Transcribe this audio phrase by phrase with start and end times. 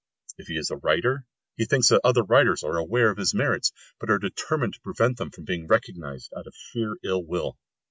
[0.39, 1.27] If he is a writer,
[1.57, 5.17] he thinks that other writers are aware of his merits, but are determined to prevent
[5.17, 7.55] them being recognised out of sheer ill will.